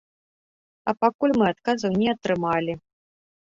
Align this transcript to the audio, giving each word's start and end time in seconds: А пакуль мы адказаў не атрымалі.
А 0.93 0.95
пакуль 1.01 1.37
мы 1.41 1.45
адказаў 1.53 1.91
не 2.01 2.09
атрымалі. 2.17 2.73